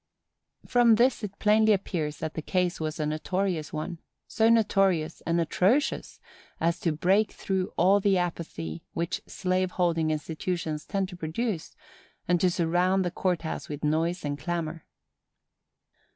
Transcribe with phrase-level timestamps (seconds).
[0.65, 5.39] From this it plainly appears that the case was a notorious one; so notorious and
[5.39, 6.19] atrocious
[6.59, 11.75] as to break through all the apathy which slave holding institutions tend to produce,
[12.27, 14.87] and to surround the court house with noise and clamor.